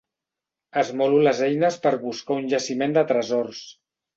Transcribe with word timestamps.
Esmolo 0.83 1.19
les 1.27 1.43
eines 1.49 1.77
per 1.85 1.93
buscar 2.07 2.41
un 2.41 2.51
jaciment 2.55 2.99
de 2.99 3.05
tresors. 3.13 3.63